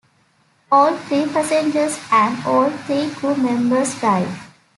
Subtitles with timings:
[0.71, 4.35] All three passengers and all three crew members died.